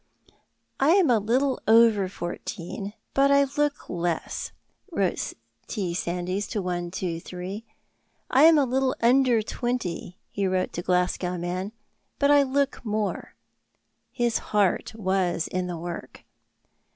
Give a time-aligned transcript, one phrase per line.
[0.79, 4.51] "I am a little over fourteen, but I look less,"
[4.91, 5.33] wrote
[5.67, 5.93] T.
[5.93, 7.63] Sandys to "123";
[8.31, 11.71] "I am a little under twenty," he wrote to "Glasgow Man,"
[12.17, 13.35] "but I look more."
[14.11, 16.23] His heart was in the work.